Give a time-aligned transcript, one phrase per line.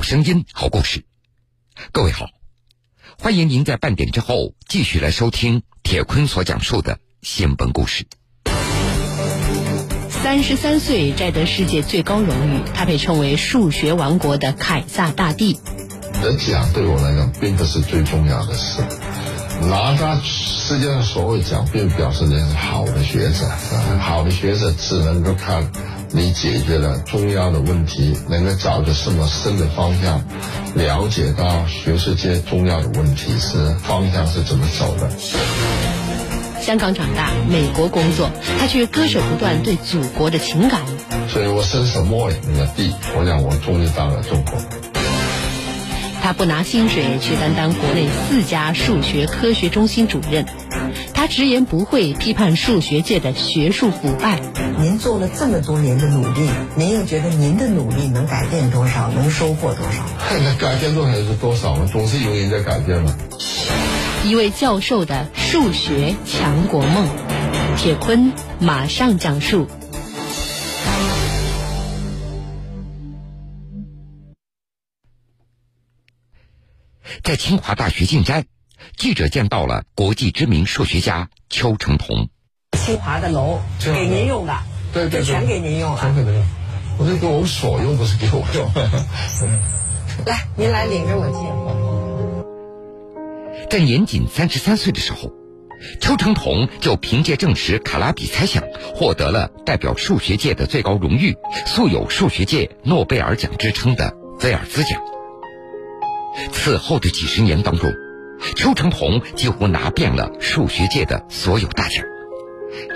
[0.00, 1.04] 好声音，好故事。
[1.92, 2.24] 各位好，
[3.18, 8.06] 欢迎您在半点之后继续来收听铁坤所讲述的新闻故事。
[10.08, 15.60] 三十三岁摘得世界最高荣誉，他被称为数学王国的凯撒大帝。
[16.22, 18.80] 得奖对我来讲并不是最重要的事，
[19.68, 23.46] 拿到世界上所有奖，并表示你是好的学者。
[24.00, 25.70] 好的学者只能够看
[26.12, 30.24] 你解决了重要的问题，能够找着什么深的方向，
[30.74, 35.08] 了解到学术界重要的问题是方向是怎么走的。
[36.60, 38.28] 香港长大，美国工作，
[38.58, 40.80] 他却割舍不断对祖国的情感。
[41.28, 44.54] 所以我伸手摸了那个地，我想我终于到了中国。
[46.22, 50.44] 他不拿薪水，却担当国内四家数学科学中心主任。
[51.30, 54.40] 他直言不讳批判数学界的学术腐败。
[54.80, 60.04] 您做了这么多年的努力，您又觉得您的努力能改变多少，能收获多少？
[60.28, 63.16] 那改变多少是多少嘛，总是有人在改变嘛。
[64.24, 67.06] 一位教授的数学强国梦，
[67.76, 69.68] 铁坤马上讲述。
[77.22, 78.46] 在清华大学进斋，
[78.96, 82.28] 记者见到了国际知名数学家邱成桐。
[82.78, 84.54] 清华的楼给您用的，
[84.92, 86.00] 对对对，全给您用了。
[86.00, 86.44] 全给您用，
[86.98, 88.70] 我是给我们所用，不是给我用。
[90.26, 91.40] 来，您来领着我进。
[93.70, 95.32] 在年仅三十三岁的时候，
[96.00, 98.62] 邱成桐就凭借证实卡拉比猜想，
[98.94, 105.00] 获得了代表数学界的最高荣誉，素有数学界诺贝尔奖之称的菲尔兹奖。
[106.52, 107.92] 此后的几十年当中，
[108.56, 112.04] 邱成桐几乎拿遍了数学界的所有大奖，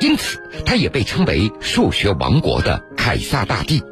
[0.01, 3.83] 因此他也被称为数学王国的凯撒大帝。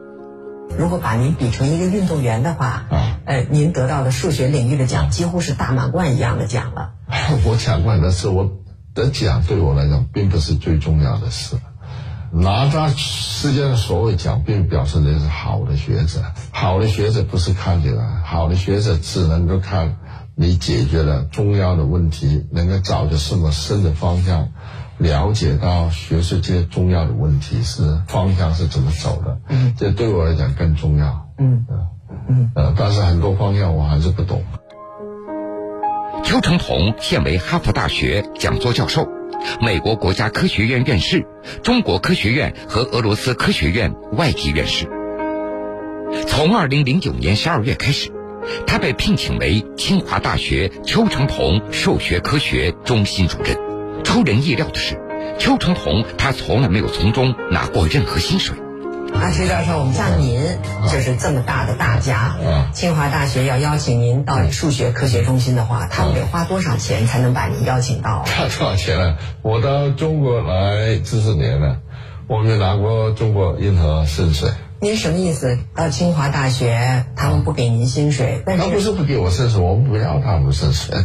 [0.78, 6.92] 如果把您比成一个运动员的话，啊，呃，您得到的数学领域的奖几乎是大满贯一样的奖了。
[7.44, 8.50] 我讲过很多次，我
[8.94, 11.56] 得奖对我来讲并不是最重要的事。
[12.34, 16.22] 拿到世界上所有奖，并表示你是好的学者。
[16.50, 19.98] 好的学者不是看这个，好的学者只能够看
[20.34, 24.48] 你解决了重要的问题，能够找着什么深的方向，
[24.98, 29.38] 了解到学术界重要的问题是方向是怎么走的。
[29.48, 31.28] 嗯，这对我来讲更重要。
[31.38, 31.66] 嗯
[32.28, 34.42] 嗯，呃，但是很多方向我还是不懂。
[36.24, 39.08] 邱成桐现为哈佛大学讲座教授。
[39.60, 41.26] 美国国家科学院院士、
[41.64, 44.86] 中国科学院和俄罗斯科学院外籍院士。
[46.28, 48.12] 从二零零九年十二月开始，
[48.66, 53.56] 他被聘请为清华大学邱成桐数学科学中心主任。
[54.04, 54.98] 出人意料的是，
[55.38, 58.56] 邱成桐他从来没有从中拿过任何薪水。
[59.14, 60.40] 啊，徐教授，我们像您
[60.90, 62.34] 就是这么大的大家，
[62.72, 68.24] 清华大学要邀请您到数学科学中心的话，他们得花多少钱才能把您邀请到？
[68.24, 69.18] 花多少钱呢？
[69.42, 71.76] 我到中国来四十年了，
[72.26, 74.48] 我没拿过中国任何薪水。
[74.82, 75.60] 您什么意思？
[75.76, 80.96] 到清华大学，他们不给您薪水，但他不是不给我薪水，我们不要他们薪水。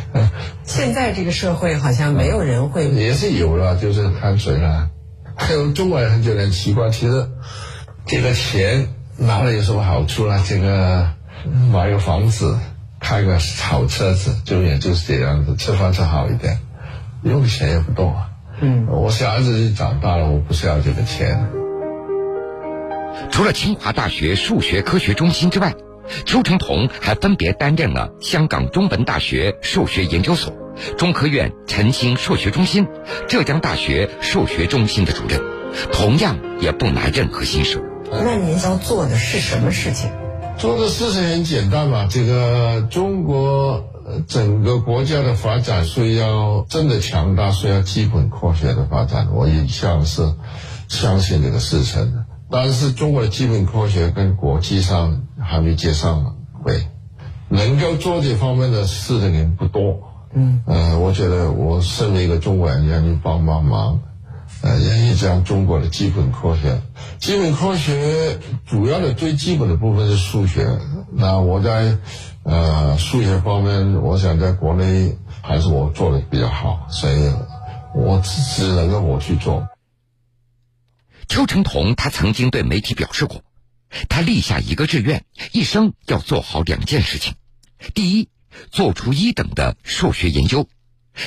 [0.64, 4.88] 现在这个社会好像没有人会，也是有了，就是看谁了。
[5.36, 7.28] 还有中国人很觉得很奇怪，其实
[8.06, 8.88] 这个钱
[9.18, 10.42] 拿了有什么好处呢？
[10.48, 11.10] 这个
[11.70, 12.58] 买个房子，
[12.98, 16.60] 开个好车子，就也就是这样子，吃饭吃好一点，
[17.24, 18.16] 用的钱也不多。
[18.62, 21.50] 嗯，我小孩子长大了，我不需要这个钱。
[23.30, 25.74] 除了清华大学数学科学中心之外，
[26.24, 30.52] 邱成桐还分别担任了香港中文大学数学研究所、
[30.96, 32.86] 中科院晨星数学中心、
[33.28, 35.40] 浙江大学数学中心的主任，
[35.92, 37.82] 同样也不拿任何薪水。
[38.10, 40.10] 那您要做的是什么事情？
[40.56, 43.84] 做的事情很简单嘛，这个中国
[44.26, 49.28] 整个国家的发展需要真的强大，需要基本科学的发展。
[49.34, 50.22] 我一向是
[50.88, 52.24] 相信这个事情的。
[52.50, 56.86] 但是中国的基本科学跟国际上还没接上轨，
[57.48, 60.00] 能够做这方面的事的人不多。
[60.32, 64.00] 嗯，呃，我觉得我身为一个中国人，愿意帮帮忙，
[64.62, 66.80] 呃，愿意将中国的基本科学，
[67.18, 70.66] 基本科学主要的最基本的部分是数学。
[71.12, 71.96] 那我在
[72.44, 77.32] 呃数学方面，我想在国内还是我做的比较好，所以
[77.94, 79.66] 我只能够我去做。
[81.28, 83.42] 邱成桐他曾经对媒体表示过，
[84.08, 87.34] 他立下一个志愿，一生要做好两件事情：
[87.94, 88.28] 第一，
[88.70, 90.64] 做出一等的数学研究；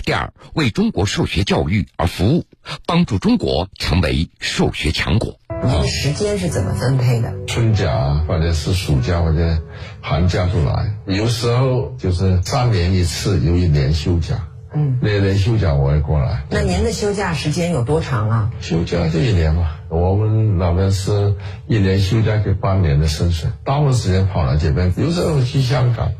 [0.03, 2.45] 第二，为中国数学教育而服务，
[2.87, 5.39] 帮助中国成为数学强国。
[5.63, 7.31] 你的时间是怎么分配的？
[7.45, 9.61] 春假或者是暑假或者
[10.01, 14.47] 寒假都来，有时候就是三年一次有一年休假。
[14.73, 16.43] 嗯，那年休假我也过来。
[16.49, 18.51] 那您的休假时间有多长啊？
[18.61, 19.71] 休假就一年嘛。
[19.89, 21.35] 我们那边是
[21.67, 26.11] 一年休假给半年的薪水，大部分时间跑来这边，有时候去香港，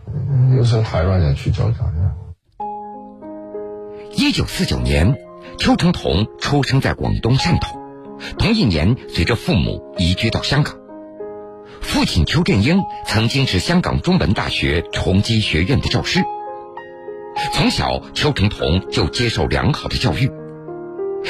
[0.57, 1.89] 有时候台湾也去找找。
[4.13, 5.15] 一九四九年，
[5.57, 7.80] 邱成桐出生在广东汕头，
[8.38, 10.75] 同一年随着父母移居到香港。
[11.80, 16.19] 父亲邱振英曾经是香港中文大学崇基学院的教师。
[17.53, 20.31] 从小，邱成桐就接受良好的教育。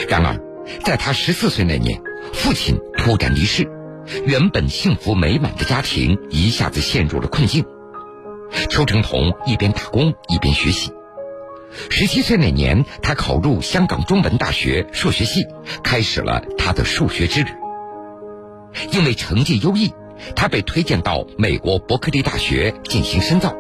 [0.08, 0.40] 然而，
[0.84, 2.02] 在他十四岁那年，
[2.34, 3.68] 父亲突然离世，
[4.26, 7.66] 原本幸福美满的家庭一下子陷入了困境。
[8.70, 10.92] 邱成桐一边打工一边学习。
[11.90, 15.46] 十七岁那年，他考入香港中文大学数学系，
[15.84, 17.50] 开始了他的数学之旅。
[18.92, 19.94] 因为成绩优异，
[20.36, 23.56] 他被推荐到美国伯克利大学进行深造。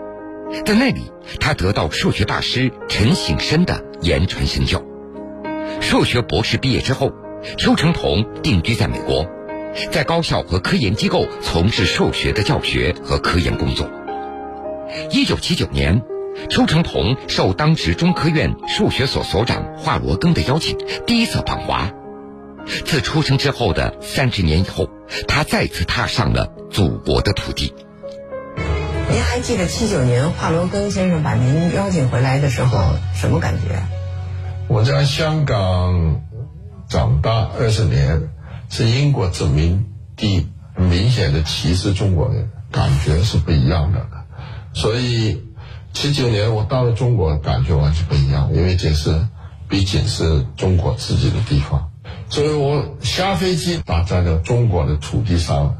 [0.66, 4.84] 在那里，他得到数学大师陈省身的言传身教。
[5.80, 7.12] 数学博士毕业之后，
[7.58, 9.26] 邱成桐定居在美国，
[9.92, 13.90] 在高校和科研机构从事数学的教学和科研工作。
[15.10, 16.02] 一九七九年，
[16.50, 20.78] 邱成桐受当时中科院数学所所长华罗庚的邀请，
[21.08, 21.92] 第一次访华。
[22.86, 24.88] 自出生之后的三十年以后，
[25.28, 27.74] 他再次踏上了祖国的土地。
[29.12, 33.84] 您还记得七九年华罗庚先生把您邀请回来的时候什么感觉？
[34.70, 36.22] 我在香港
[36.88, 38.30] 长大二十年，
[38.70, 39.86] 是英国殖民
[40.16, 40.48] 地，
[40.78, 44.08] 明显的歧视中国人，感觉是不一样的。
[44.74, 45.44] 所以
[45.92, 49.28] 七九年我到了中国，感觉完全不一样，因为这是
[49.68, 51.90] 毕竟是中国自己的地方，
[52.30, 55.76] 所以我下飞机打在了中国的土地上。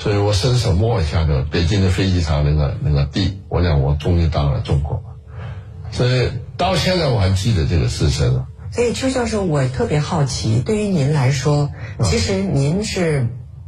[0.00, 5.02] 所以我伸手摸一下的北京的飞机场那个那个地，我想我终于到了中国，
[5.92, 8.46] 所以到现在我还记得这个事情。
[8.72, 11.68] 所以邱教授，我特别好奇，对于您来说，
[12.02, 13.26] 其实您是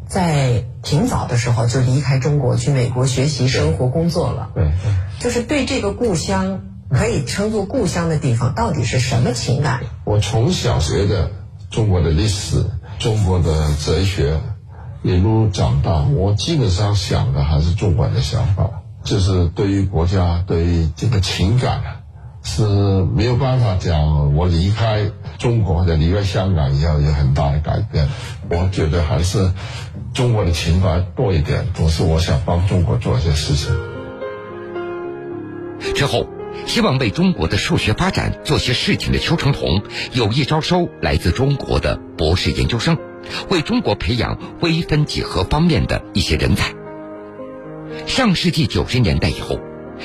[0.08, 4.52] 在挺早的时候就离开中国去美国学习、生活、工作了。
[4.54, 4.72] 对，
[5.20, 9.80] 就是对这个故乡可以称作故乡的地方，到底是什么情感？
[10.04, 11.30] 我从小学的
[11.70, 12.64] 中国的历史、
[12.98, 14.40] 中国的哲学。
[15.02, 18.70] 一路长大，我基本上想的还是中国人的想法，
[19.02, 21.96] 就是对于国家、对于这个情感啊，
[22.44, 22.62] 是
[23.14, 24.36] 没有办法讲。
[24.36, 28.08] 我离开中国或者离开香港以后有很大的改变。
[28.48, 29.50] 我觉得还是
[30.14, 33.74] 中国的情怀多一点，总是我想帮中国做一些事情。
[35.96, 36.28] 之后，
[36.64, 39.82] 希望为中国的数学发展做些事情的邱成桐，
[40.12, 42.96] 有意招收来自中国的博士研究生。
[43.48, 46.72] 为中国培养微分几何方面的一些人才。
[48.06, 49.60] 上世纪九十年代以后，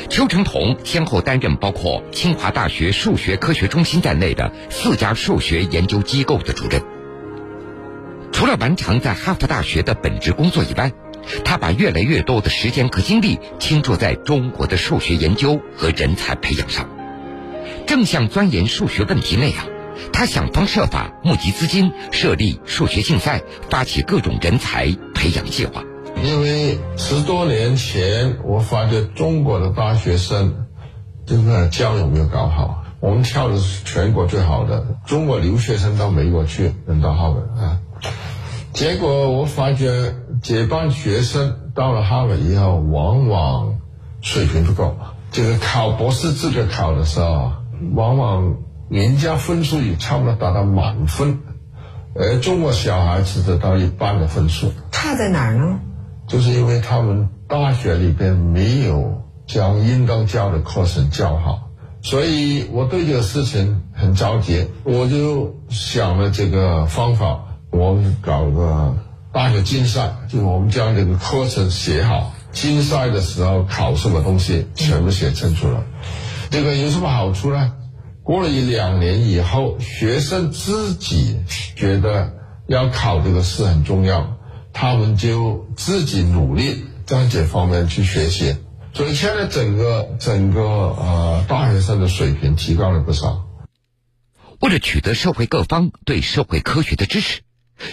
[0.10, 6.82] 邱成桐先后担任包括清华大学数学科学中心在内的四家数学研究机构的主任。
[8.32, 10.92] 除了完成在哈佛大学的本职工作以外，
[11.44, 16.88] 他把越来越多的时间和精力倾注在中国的数学研究和人才培养上，
[17.88, 19.66] 正像钻研数学问题那样。
[20.14, 25.84] 他想方设法募集资金，设立数学竞赛，发起各种人才培养计划。
[26.24, 30.66] 因为十多年前，我发觉中国的大学生
[31.28, 32.84] 这个教育没有搞好。
[33.00, 37.80] 我们跳的是全国最好的，中国留学生到美国去，能到哈佛啊。
[38.74, 43.76] 结果我发觉这帮学生到了哈佛以后，往往
[44.22, 44.98] 水平不够。
[45.32, 47.52] 这个考博士资格考的时候，
[47.94, 48.58] 往往。
[48.90, 51.40] 人家分数也差不多达到满分，
[52.16, 55.80] 而中国小孩子得到一半的分数，差在哪儿呢？
[56.28, 61.70] 就是因为他们大学里边没有将应当教的课程教好，
[62.02, 67.40] 所以我对这个事情很着急，我就想了这个方法，
[67.72, 68.96] 我们搞个
[69.32, 75.84] 大学竞赛，就是我们将这个课程写好，竞赛的时候考什么东西全部写清楚了，
[76.50, 77.74] 这个有什么好处呢？
[78.28, 81.38] 过了一两年以后，学生自己
[81.78, 82.34] 觉得
[82.68, 84.38] 要考这个试很重要，
[84.74, 88.58] 他们就自己努力在这方面去学习，
[88.94, 93.48] 所以现在整个整个呃大学生的水平提高了不少。
[94.60, 97.40] 为了取得社会各方对社会科学的支持，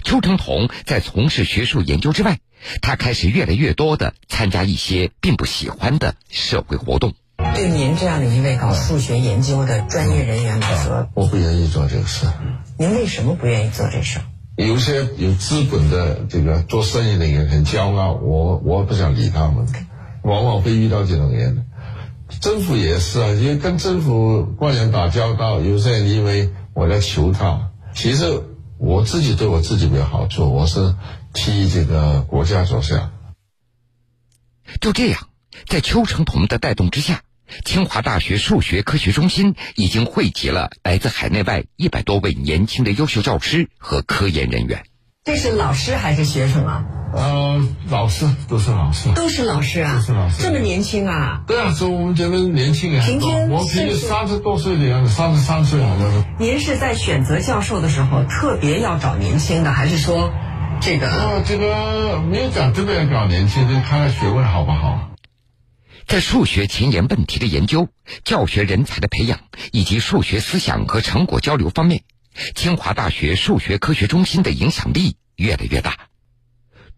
[0.02, 2.40] 邱成桐在从事学术研究之外，
[2.82, 7.14] 他开始越来越多的参加一些并不喜欢的社会活动。
[7.36, 12.26] 对您这样的一位搞数学研究的专业人员来说，我不愿意做这个事。
[12.78, 14.20] 您为什么不愿意做这事？
[14.56, 19.66] 有些有资本的这个做生意的人很骄傲，我我不想理他们，
[20.22, 21.66] 往往会遇到这种人。
[22.40, 28.42] 政府也是啊，因为跟政府官员打交道，有些人因为我在求他，其实
[28.78, 30.94] 我自己对我自己没有好处，我是
[31.32, 33.12] 替这个国家着想。
[34.80, 35.28] 就这样，
[35.66, 37.22] 在邱成桐的带动之下，
[37.64, 44.84] 清华大学数学科学中心已经汇集了来自海内外一百多位年轻的优秀教师和科研人员。
[45.24, 46.84] 这是老师还是学生啊？
[47.14, 51.42] 呃，老师都是老师，都是老师啊，都是老师，这么年轻啊？
[51.46, 56.24] 对啊，所以我们觉得年轻人平均我平均三十多岁的样子，三十三岁好像是。
[56.38, 60.30] 您是在选择教授的时候特别要找年轻的，还是说
[60.82, 61.08] 这个？
[61.08, 65.13] 啊，这个没有讲特别要找年轻，的看看学问好不好。
[66.06, 67.88] 在数学前沿问题的研究、
[68.24, 69.40] 教学人才的培养
[69.72, 72.02] 以及数学思想和成果交流方面，
[72.54, 75.96] 清华大学数学科学中心的影响力越来越大。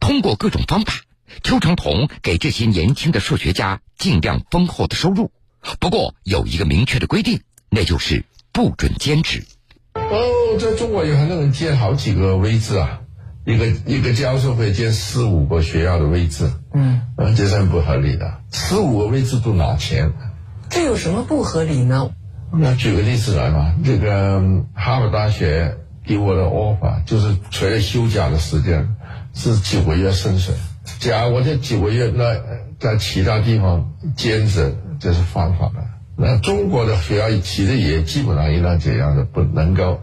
[0.01, 0.93] 通过各种方法，
[1.43, 5.31] 邱成桐给这些年轻的数学家尽量丰厚的收入。
[5.81, 9.45] 不过有一个明确的规定，那就是不准兼职。
[9.95, 13.01] 哦，在中国有很多人兼好几个位置啊。
[13.47, 17.01] 一个一个教授会兼四五个学校的位置，嗯，
[17.35, 18.35] 这是很不合理的。
[18.52, 20.12] 十五个位置都拿钱，
[20.68, 22.11] 这有什么不合理呢？
[22.52, 24.40] 那举个例子来嘛，这个
[24.75, 28.95] 哈佛大学给我的 offer 就是除了休假的时间
[29.35, 30.54] 是九个月薪水，
[31.00, 32.37] 假如我这九个月那
[32.78, 35.85] 在其他地方兼职，这是犯法的。
[36.16, 40.00] 那中国的学校其实也基本上应当这样的，不能够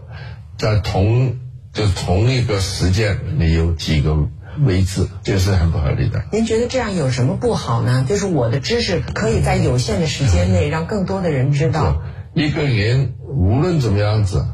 [0.58, 1.36] 在同。
[1.74, 4.16] 就同一个时间，你有几个
[4.60, 6.22] 位置，这是很不合理的。
[6.32, 8.04] 您觉得这样有什么不好呢？
[8.08, 12.02] 就是我的知识可以在有限的时间内让更多的人知道。
[12.34, 14.46] 一个人无论怎么样子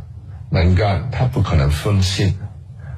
[0.51, 2.37] 能干，他不可能分心，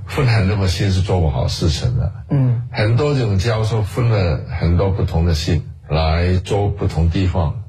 [0.06, 2.12] 分很多个心是做不好事情的。
[2.30, 7.62] 嗯，很多这种教授分了很多不同的心来做不同地方，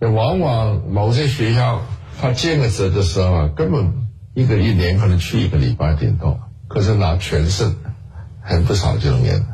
[0.00, 1.82] 那往往某些学校
[2.20, 4.08] 他建个职的时候啊，根本。
[4.32, 7.46] 一个一年可能去一个礼拜顶多，可是拿全
[8.50, 9.46] 很不少这种人，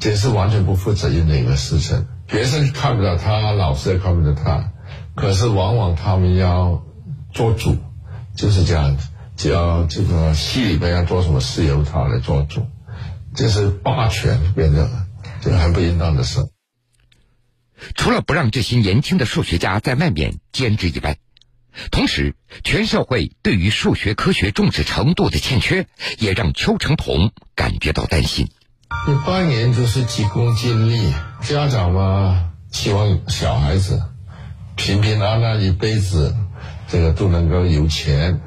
[0.00, 2.06] 这是完全不负责任的一个事情。
[2.26, 4.72] 学生看不到他，老师也看不到他，
[5.14, 6.82] 可是往往他们要
[7.34, 7.76] 做主，
[8.34, 9.08] 就是这样子。
[9.36, 12.66] 只要这个系里边要做什么事，由他来做主，
[13.34, 15.06] 这是霸权变成了，
[15.42, 16.48] 这个很不应当的事。
[17.94, 21.18] 除了不让这些年轻的数学家在外面兼职以外，
[21.90, 25.86] 同时，全社会对于数学科学重视程度的欠缺，
[26.18, 28.48] 也让邱成桐感觉到担心。
[29.08, 31.12] 一八年就是急功近利，
[31.42, 34.02] 家长嘛希望小孩子
[34.76, 36.34] 平平安安一辈子，
[36.88, 38.40] 这个都能够有钱，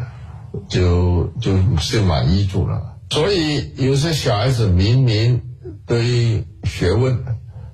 [0.69, 2.97] 就就是满意住了。
[3.09, 5.41] 所以有些小孩子明明
[5.85, 7.23] 对学问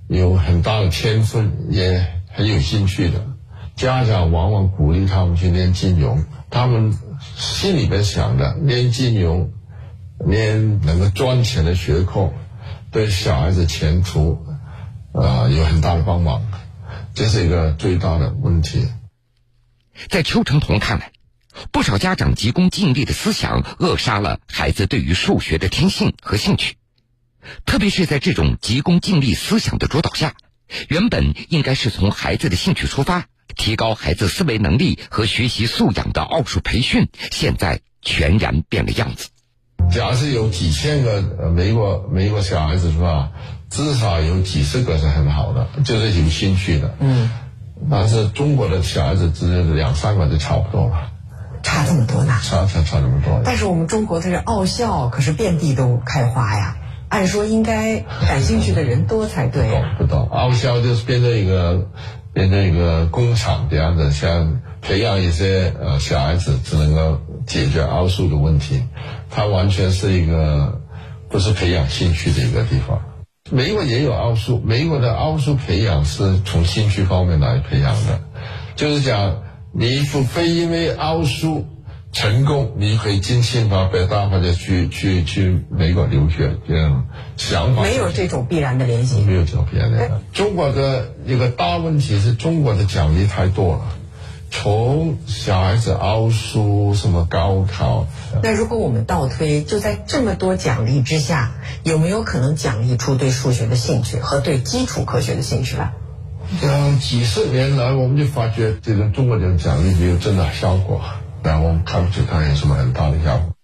[0.07, 3.32] 有很大的天分，也很有兴趣的。
[3.75, 6.97] 家长往往鼓励他们去练金融，他们
[7.35, 9.51] 心里边想的练金融，
[10.19, 12.31] 练能够赚钱的学科，
[12.91, 14.45] 对小孩子前途，
[15.11, 16.43] 啊有很大的帮忙，
[17.15, 18.87] 这是一个最大的问题。
[20.07, 21.11] 在邱成桐看来，
[21.71, 26.77] 不少家长急功近利的思想扼杀了孩子对于数学的天性和兴趣，
[27.65, 30.35] 特别是在这种急功近利思想的主导下，
[30.89, 33.25] 原本应该是从孩子的兴趣出发。
[33.55, 39.29] 提高孩子思维能力和学习素养的奥数培训，现在全然变了样子。
[39.91, 43.31] 假设有几千个美国美国小孩子是吧？
[43.69, 46.95] 至少有几十个是很好的，就是有兴趣的。
[46.99, 47.29] 嗯。
[47.91, 51.11] 但是中国的小孩子只两三个就差不多了。
[51.63, 52.39] 差这么多呢？
[52.43, 53.41] 差差差这么多。
[53.43, 56.77] 但是我们中国的这奥校可是遍地都开花呀。
[57.09, 59.83] 按说应该感兴趣的人多才对。
[59.97, 61.89] 不多，奥校就是变成一个。
[62.33, 68.83] 变成一个工厂这样子，像培养一些呃小孩子，只能够解决奥数的问题。
[69.29, 70.81] 它完全是一个
[71.29, 73.01] 不是培养兴趣的一个地方。
[73.51, 78.19] 美国也有奥数，美国的奥数培养是从兴趣方面来培养的，
[78.75, 81.67] 就是讲你不非因为奥数。
[82.13, 90.21] 成功，你可以进清华、北大或者去去去美国留学，这样想法没有这种必然的联系，没有这种必然的。
[90.31, 93.81] 中国的一个大问题是中国的奖励太多了，
[94.51, 98.05] 从小孩子奥数什么高考。
[98.43, 105.93] 那如果我们倒推，就在这么多奖励之下，有没有可能奖励出对数学的兴趣和对基础科学的兴趣来？
[106.61, 111.01] 嗯，几十年来我们就发觉，这个中国的奖励没有真的效果。
[111.43, 113.55] 但我们看不出它有什么很大的效果。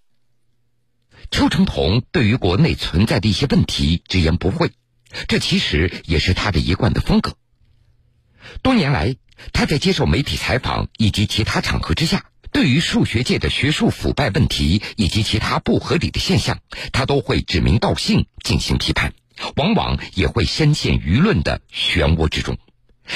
[1.32, 4.72] 邱成桐对于国内存在的一些问题直言不讳，
[5.28, 7.36] 这其实也是他的一贯的风格。
[8.62, 9.16] 多年来，
[9.54, 16.60] 他在接受媒体采访以及其他场合之下，对于数学界的学术腐败问题以及其他不合理的现象，
[16.92, 19.14] 他都会指名道姓进行批判，
[19.56, 22.58] 往往也会深陷舆论的漩涡之中。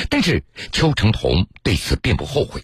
[0.09, 2.63] 但是邱成桐对此并不后悔。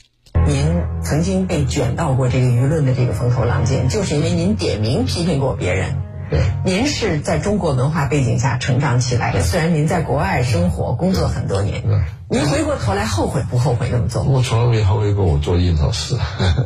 [0.50, 5.96] 您曾经被卷到过这个舆论的这个风口浪尖，就是因为您点名批评过别人。
[6.32, 11.84] 对，您是在中国文化背景下成长起来的，虽然您在国外生活工作很多年，
[12.30, 14.24] 您回过头来后悔不后悔那么做？
[14.24, 16.18] 我从来没后悔过我做印头事，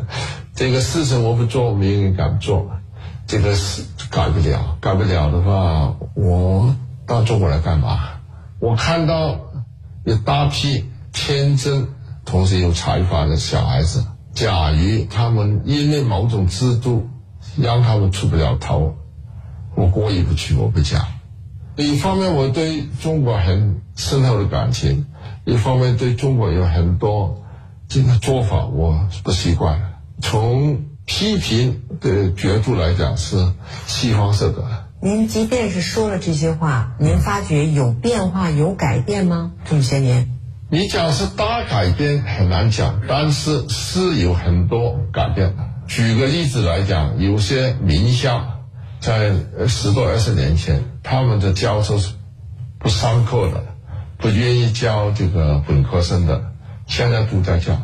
[0.56, 2.72] 这个事情我不做，没人敢做，
[3.28, 6.74] 这个事改不了，改不了的话，我
[7.06, 8.00] 到中国来干嘛？
[8.60, 9.40] 我看到
[10.06, 11.90] 有大批天真。
[12.26, 17.10] 同时有才华的小孩子，假如他们因为某种制度
[17.58, 18.96] 让他们出不了头，
[19.76, 21.06] 我过意不去，我不讲。
[21.76, 25.08] 一方面我对中国很深厚的感情，
[25.44, 27.44] 一方面对中国有很多
[27.88, 29.94] 这个做法我不习惯。
[30.22, 33.52] 从批评的角度来讲，是
[33.88, 34.86] 西方式的。
[35.02, 39.52] 您即便是说了这些话，您发觉有变化、有改变吗？
[39.66, 40.30] 这么些年？
[40.74, 45.64] 你讲是大改变很难讲，但是是有很多改变的。
[45.86, 48.44] 举个例子来讲，有些名校
[49.00, 49.34] 在
[49.68, 52.16] 十多二十年前，他们的教授是
[52.80, 53.64] 不上课的，
[54.18, 56.42] 不愿意教这个本科生的，
[56.88, 57.78] 现在都在教，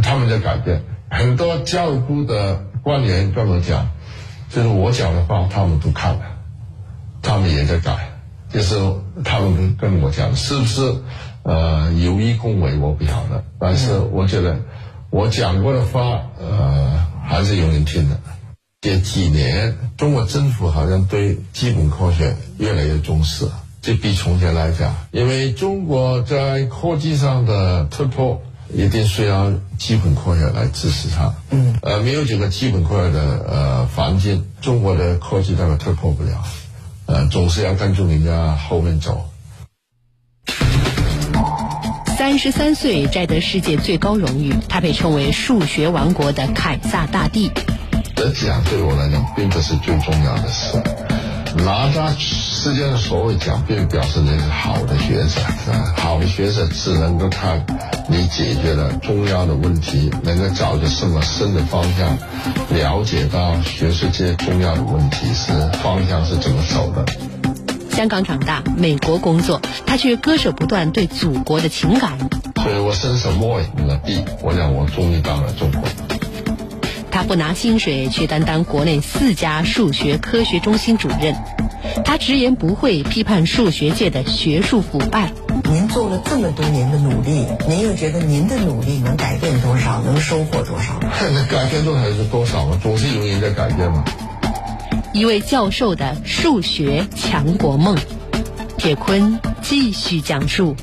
[0.00, 0.84] 他们在改变。
[1.10, 3.88] 很多教育部的官员跟我讲，
[4.50, 6.20] 就是我讲的话，他们都看了，
[7.22, 8.12] 他们也在改，
[8.52, 8.76] 就是
[9.24, 10.94] 他们跟我讲，是不是？
[11.48, 14.56] 呃，有意恭维我不晓得，但是我觉得
[15.10, 18.18] 我讲过的话，呃，还是有人听的。
[18.80, 23.46] 这几年，中国政府好像对基本科学越来越重视，
[23.80, 28.42] 这比从前来讲，因为中国在科技上的突破，
[28.74, 31.32] 一定需要基本科学来支持它。
[31.50, 36.42] 嗯，呃，没有这个基本科学的呃环境，中国的科技大概突破不了，
[37.06, 39.30] 呃，总是要跟着人家后面走。
[42.16, 47.50] 三十三岁摘得世界最高荣誉，他被称为数学王国的凯撒大帝。
[48.14, 50.82] 得奖对我来讲并不是最重要的事，
[51.62, 55.42] 拿到世界的所有奖并表示你是好的学者。
[55.96, 57.66] 好的学者只能够看
[58.08, 62.16] 你解决了重要的问题，能够找着什么深的方向，
[62.70, 65.52] 了解到学术界重要的问题是
[65.82, 67.04] 方向是怎么走的。
[67.96, 72.18] 香港长大，美国工作，他却割舍不断对祖国的情感。
[72.62, 75.82] 所以我伸手摸一个地，我想我终于到了中国。
[77.10, 81.34] 他不拿薪水，却担当国内四家数学科学中心主任。
[82.04, 85.32] 他直言不讳批判数学界的学术腐败。
[85.64, 91.00] 您做了这么多年的努力，您又觉得您的努力能改变多少，能收获多少？
[91.00, 92.78] 那改变多少是多少嘛？
[92.82, 94.04] 总是有人在改变嘛。
[95.16, 97.96] 一位教授的数学强国梦，
[98.76, 100.76] 铁坤继续讲述。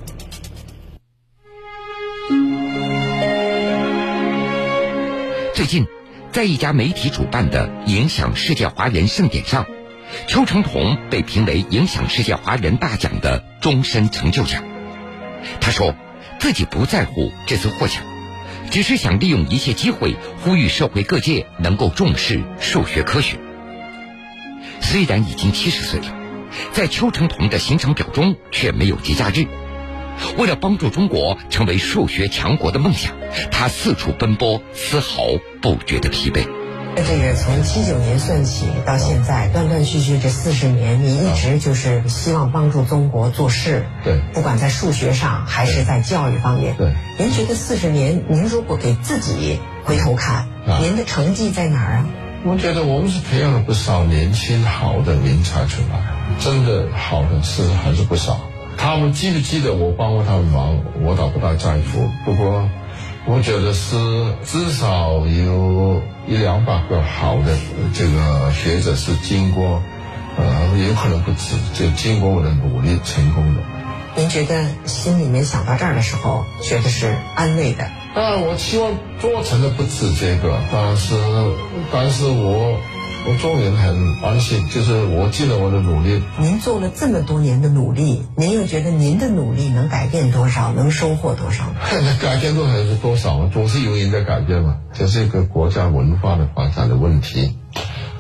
[5.54, 5.86] 最近，
[6.32, 9.68] 在一家媒体主办的影响世界华人盛典上，
[10.26, 14.64] 邱成桐被评为影响世界华人大奖的终身成就奖。
[15.62, 15.94] 他说，
[16.40, 18.02] 自己不在乎这次获奖，
[18.72, 23.38] 只是想利用一切机会，呼吁社会各界能够重视数学科学。
[24.84, 26.06] 虽然已经七十岁了，
[26.74, 29.48] 在邱成桐的行程表中却没有节假日。
[30.38, 33.14] 为了帮助中国成为数学强国的梦想，
[33.50, 35.24] 他四处奔波，丝毫
[35.62, 36.46] 不觉得疲惫。
[36.96, 43.88] 这个从七九年算起到现在，断断续续这四十年，你一直就是希望帮助中国做事。
[44.04, 46.76] 对，不管在数学上还是在教育方面。
[46.78, 50.48] 对，您觉得四十年，您如果给自己回头看，
[50.84, 52.06] 您的成绩在哪儿啊？
[52.46, 56.04] 我觉得我们是培养了不少年轻好的人才出来，
[56.42, 58.38] 真的好的是还是不少。
[58.78, 62.10] 他们记不记得我帮过他们忙，我倒不大在乎。
[62.26, 62.70] 不过，
[63.26, 63.96] 我觉得是
[64.44, 67.58] 至少有一两百个好的
[67.94, 69.82] 这个学者是经过，
[70.38, 73.62] 呃，有可能不止，就经过我的努力成功的。
[74.18, 77.90] 您觉得心里面想到这儿的时候，觉得是安慰的？
[78.16, 81.16] 当然，我希望做成的不止这个，但是，
[81.92, 82.80] 但是我
[83.26, 86.22] 我做人很安心，就是我尽了我的努力。
[86.40, 91.66] 您做了这么多年的努力，您又觉得您的努力能改变多少，能收获多少？
[92.22, 94.78] 改变多少是多少嘛总是有人在改变嘛。
[94.94, 97.58] 这是一个国家文化的发展的问题，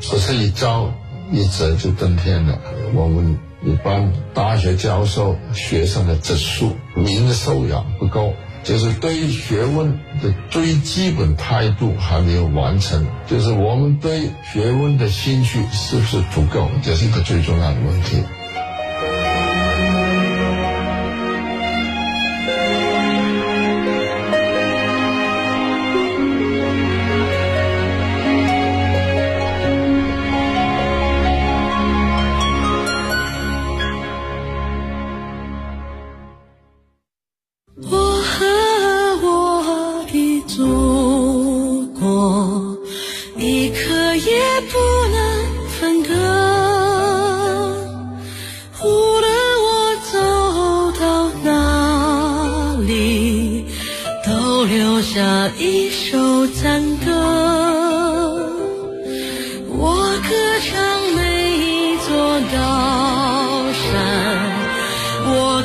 [0.09, 0.89] 不是一朝
[1.31, 2.57] 一折就登天了。
[2.95, 18.23] 我们一般大学教授学生的质素、民的素养不够，就是对于学问的最基本态度还没有完成，就是我们对学问的兴趣是不是足够，这是一个最重要的问题。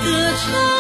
[0.09, 0.78] 歌唱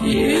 [0.00, 0.39] 各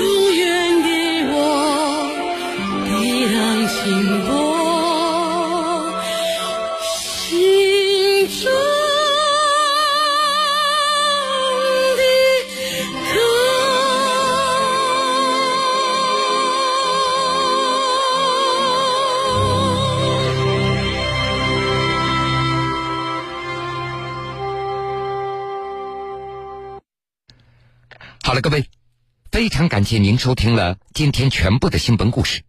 [29.40, 32.42] 非常感谢您收听了今天全部的新闻故事。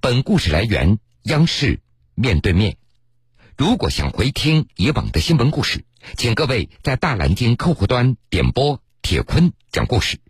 [0.00, 1.80] 本故事来源央视
[2.14, 2.76] 面对面。
[3.56, 5.82] 如果想回听以往的新闻故事，
[6.16, 10.20] 请各位在大蓝鲸客户端点播铁坤讲故事。